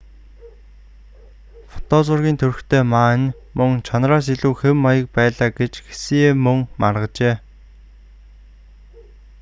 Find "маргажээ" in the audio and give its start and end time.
6.81-7.35